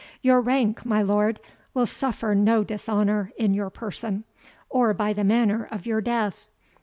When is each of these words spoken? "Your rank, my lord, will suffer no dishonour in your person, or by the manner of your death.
"Your 0.23 0.41
rank, 0.41 0.83
my 0.83 1.03
lord, 1.03 1.39
will 1.75 1.85
suffer 1.85 2.33
no 2.33 2.63
dishonour 2.63 3.31
in 3.37 3.53
your 3.53 3.69
person, 3.69 4.23
or 4.67 4.95
by 4.95 5.13
the 5.13 5.23
manner 5.23 5.67
of 5.69 5.85
your 5.85 6.01
death. 6.01 6.47